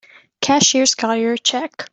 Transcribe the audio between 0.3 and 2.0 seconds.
Cashier's got your check.